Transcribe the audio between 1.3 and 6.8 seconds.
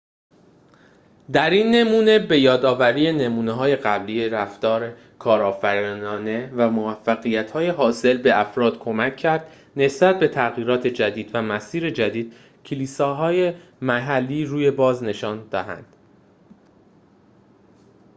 در این نمونه به‌یادآوری نمونه‌های قبلی رفتار کارآفرینانه و